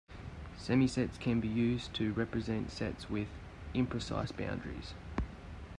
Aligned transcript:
Semisets 0.57 1.19
can 1.19 1.39
be 1.39 1.47
used 1.47 1.93
to 1.93 2.11
represent 2.13 2.71
sets 2.71 3.07
with 3.07 3.27
imprecise 3.75 4.35
boundaries. 4.35 4.95